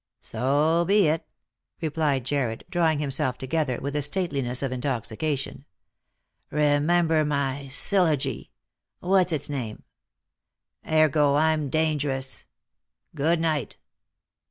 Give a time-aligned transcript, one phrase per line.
[0.33, 1.27] "So be it,"
[1.79, 5.63] replied Jarred, drawing himself together with the stateliness of intoxication."
[6.49, 8.49] Remember my syllogy—
[8.99, 9.83] what's its name.
[10.91, 12.45] Ergo, I'm dangerous.
[13.13, 13.77] Good night."